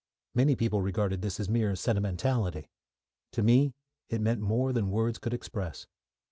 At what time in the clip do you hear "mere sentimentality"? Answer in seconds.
1.47-2.71